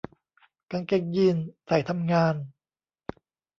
[0.71, 2.35] กางเกงยีนส์ใส่ทำงาน